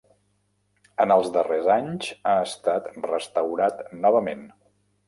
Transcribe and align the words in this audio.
En 1.05 1.13
els 1.17 1.29
darrers 1.35 1.69
anys 1.75 2.09
ha 2.31 2.35
estat 2.49 2.91
restaurat 3.07 3.89
novament. 4.05 4.45